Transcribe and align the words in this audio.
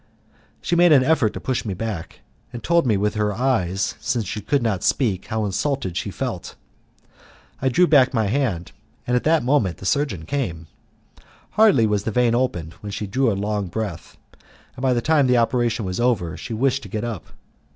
She 0.63 0.75
made 0.75 0.91
an 0.91 1.03
effort 1.03 1.31
to 1.33 1.39
push 1.39 1.63
me 1.63 1.75
back, 1.75 2.21
and 2.51 2.63
told 2.63 2.87
me 2.87 2.97
with 2.97 3.13
her 3.13 3.31
eyes, 3.31 3.93
since 3.99 4.25
she 4.25 4.41
could 4.41 4.63
not 4.63 4.81
speak, 4.81 5.27
how 5.27 5.45
insulted 5.45 5.95
she 5.95 6.09
felt. 6.09 6.55
I 7.61 7.69
drew 7.69 7.85
back 7.85 8.11
my 8.11 8.25
hand, 8.25 8.71
and 9.05 9.15
at 9.15 9.23
that 9.25 9.43
moment 9.43 9.77
the 9.77 9.85
surgeon 9.85 10.25
came. 10.25 10.65
Hardly 11.51 11.85
was 11.85 12.03
the 12.03 12.09
vein 12.11 12.33
opened 12.33 12.73
when 12.81 12.91
she 12.91 13.05
drew 13.05 13.31
a 13.31 13.37
long 13.37 13.67
breath, 13.67 14.17
and 14.75 14.81
by 14.81 14.93
the 14.93 15.01
time 15.01 15.27
the 15.27 15.37
operation 15.37 15.85
was 15.85 15.99
over 15.99 16.35
she 16.35 16.55
wished 16.55 16.81
to 16.81 16.89
get 16.89 17.03
up. 17.03 17.27